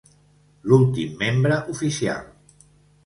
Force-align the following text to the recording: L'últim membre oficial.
L'últim 0.71 1.13
membre 1.19 1.59
oficial. 1.75 2.27